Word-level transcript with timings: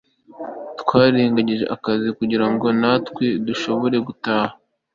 twarangije 0.81 1.65
akazi, 1.75 2.09
kugirango 2.19 2.67
natwe 2.81 3.25
dushobore 3.47 3.97
gutaha 4.07 4.53